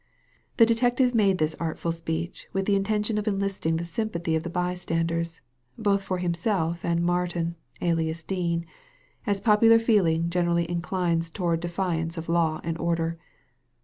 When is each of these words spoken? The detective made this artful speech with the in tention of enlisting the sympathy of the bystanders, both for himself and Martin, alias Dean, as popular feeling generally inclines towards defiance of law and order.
The 0.57 0.65
detective 0.65 1.13
made 1.13 1.37
this 1.37 1.55
artful 1.59 1.91
speech 1.91 2.47
with 2.53 2.65
the 2.65 2.75
in 2.75 2.83
tention 2.83 3.19
of 3.19 3.27
enlisting 3.27 3.75
the 3.77 3.85
sympathy 3.85 4.35
of 4.35 4.41
the 4.41 4.49
bystanders, 4.49 5.41
both 5.77 6.01
for 6.01 6.17
himself 6.17 6.83
and 6.83 7.03
Martin, 7.05 7.55
alias 7.81 8.23
Dean, 8.23 8.65
as 9.27 9.39
popular 9.39 9.77
feeling 9.77 10.31
generally 10.31 10.67
inclines 10.67 11.29
towards 11.29 11.61
defiance 11.61 12.17
of 12.17 12.29
law 12.29 12.59
and 12.63 12.79
order. 12.79 13.19